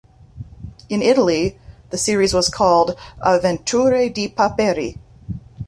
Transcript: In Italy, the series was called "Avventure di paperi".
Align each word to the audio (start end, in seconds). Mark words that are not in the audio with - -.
In 0.89 1.03
Italy, 1.03 1.59
the 1.91 1.97
series 1.99 2.33
was 2.33 2.49
called 2.49 2.95
"Avventure 3.23 4.11
di 4.11 4.29
paperi". 4.29 4.97